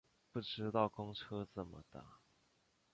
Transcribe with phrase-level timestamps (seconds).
[0.31, 2.17] 不知道公车怎么搭